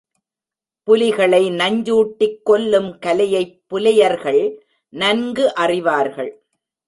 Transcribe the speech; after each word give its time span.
புலிகளை 0.83 1.49
நஞ்சூட்டிக் 1.49 2.41
கொல்லும் 2.43 2.99
கலையைப் 2.99 3.61
புலையர்கள் 3.67 4.59
நன்கு 4.89 5.53
அறிவார்கள். 5.55 6.43